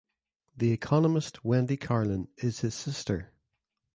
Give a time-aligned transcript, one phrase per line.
[0.57, 3.35] The economist Wendy Carlin is his sister.